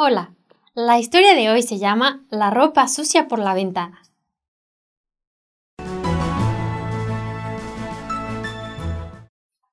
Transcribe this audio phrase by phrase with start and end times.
[0.00, 0.32] Hola,
[0.74, 4.00] la historia de hoy se llama La ropa sucia por la ventana.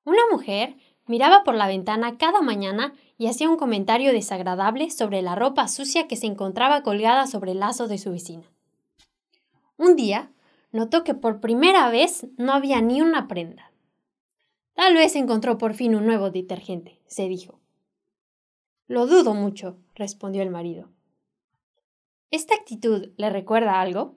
[0.02, 0.74] Una mujer
[1.06, 6.08] miraba por la ventana cada mañana y hacía un comentario desagradable sobre la ropa sucia
[6.08, 8.50] que se encontraba colgada sobre el lazo de su vecina.
[9.76, 10.32] Un día,
[10.72, 13.70] notó que por primera vez no había ni una prenda.
[14.74, 17.60] Tal vez encontró por fin un nuevo detergente, se dijo.
[18.88, 20.88] Lo dudo mucho, respondió el marido.
[22.30, 24.14] ¿Esta actitud le recuerda algo?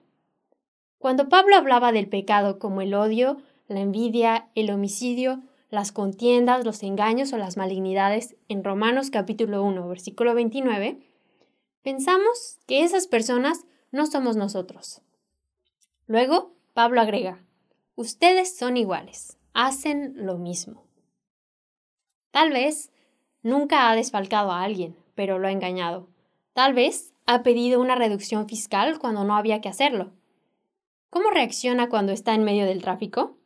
[0.98, 6.82] Cuando Pablo hablaba del pecado como el odio, la envidia, el homicidio, las contiendas, los
[6.82, 11.00] engaños o las malignidades en Romanos capítulo 1, versículo 29,
[11.82, 15.00] pensamos que esas personas no somos nosotros.
[16.06, 17.44] Luego, Pablo agrega,
[17.94, 20.84] ustedes son iguales, hacen lo mismo.
[22.30, 22.90] Tal vez
[23.42, 26.08] Nunca ha desfalcado a alguien, pero lo ha engañado.
[26.52, 30.12] Tal vez ha pedido una reducción fiscal cuando no había que hacerlo.
[31.10, 33.36] ¿Cómo reacciona cuando está en medio del tráfico?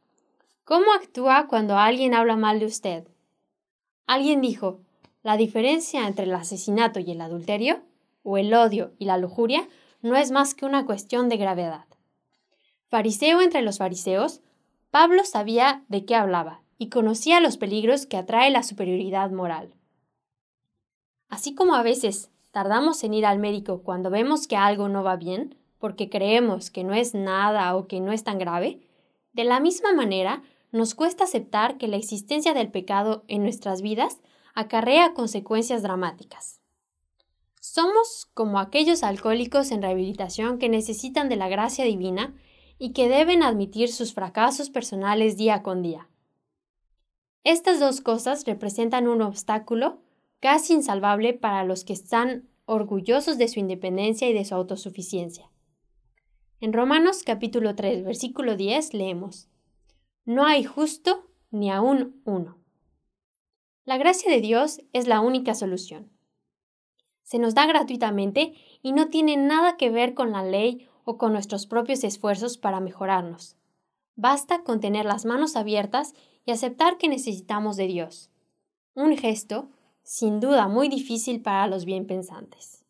[0.64, 3.06] ¿Cómo actúa cuando alguien habla mal de usted?
[4.06, 4.80] Alguien dijo,
[5.22, 7.82] la diferencia entre el asesinato y el adulterio,
[8.22, 9.68] o el odio y la lujuria,
[10.02, 11.86] no es más que una cuestión de gravedad.
[12.88, 14.40] Fariseo entre los fariseos,
[14.90, 19.74] Pablo sabía de qué hablaba y conocía los peligros que atrae la superioridad moral.
[21.28, 25.16] Así como a veces tardamos en ir al médico cuando vemos que algo no va
[25.16, 28.80] bien, porque creemos que no es nada o que no es tan grave,
[29.32, 34.20] de la misma manera nos cuesta aceptar que la existencia del pecado en nuestras vidas
[34.54, 36.60] acarrea consecuencias dramáticas.
[37.60, 42.34] Somos como aquellos alcohólicos en rehabilitación que necesitan de la gracia divina
[42.78, 46.08] y que deben admitir sus fracasos personales día con día.
[47.42, 49.98] Estas dos cosas representan un obstáculo
[50.44, 55.50] casi insalvable para los que están orgullosos de su independencia y de su autosuficiencia.
[56.60, 59.48] En Romanos capítulo 3, versículo 10 leemos,
[60.26, 62.58] No hay justo ni aún uno.
[63.86, 66.12] La gracia de Dios es la única solución.
[67.22, 68.52] Se nos da gratuitamente
[68.82, 72.80] y no tiene nada que ver con la ley o con nuestros propios esfuerzos para
[72.80, 73.56] mejorarnos.
[74.14, 76.12] Basta con tener las manos abiertas
[76.44, 78.30] y aceptar que necesitamos de Dios.
[78.94, 79.70] Un gesto
[80.04, 82.84] sin duda muy difícil para los bien pensantes.